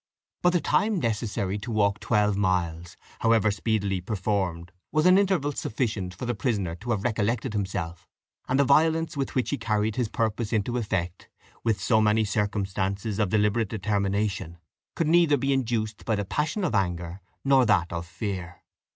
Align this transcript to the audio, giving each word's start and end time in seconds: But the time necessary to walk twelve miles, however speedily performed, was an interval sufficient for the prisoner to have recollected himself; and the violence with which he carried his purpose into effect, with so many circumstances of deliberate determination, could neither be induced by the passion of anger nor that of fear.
But 0.41 0.53
the 0.53 0.61
time 0.61 0.95
necessary 0.97 1.59
to 1.59 1.69
walk 1.69 1.99
twelve 1.99 2.35
miles, 2.35 2.97
however 3.19 3.51
speedily 3.51 4.01
performed, 4.01 4.71
was 4.91 5.05
an 5.05 5.15
interval 5.15 5.51
sufficient 5.51 6.15
for 6.15 6.25
the 6.25 6.33
prisoner 6.33 6.73
to 6.77 6.89
have 6.89 7.03
recollected 7.03 7.53
himself; 7.53 8.09
and 8.49 8.59
the 8.59 8.63
violence 8.63 9.15
with 9.15 9.35
which 9.35 9.51
he 9.51 9.59
carried 9.59 9.97
his 9.97 10.09
purpose 10.09 10.51
into 10.53 10.77
effect, 10.77 11.29
with 11.63 11.79
so 11.79 12.01
many 12.01 12.23
circumstances 12.25 13.19
of 13.19 13.29
deliberate 13.29 13.69
determination, 13.69 14.57
could 14.95 15.05
neither 15.07 15.37
be 15.37 15.53
induced 15.53 16.03
by 16.03 16.15
the 16.15 16.25
passion 16.25 16.63
of 16.63 16.73
anger 16.73 17.21
nor 17.45 17.67
that 17.67 17.93
of 17.93 18.07
fear. 18.07 18.63